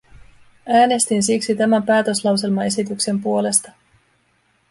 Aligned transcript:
Äänestin 0.65 1.23
siksi 1.23 1.55
tämän 1.55 1.83
päätöslauselmaesityksen 1.83 3.21
puolesta. 3.21 3.71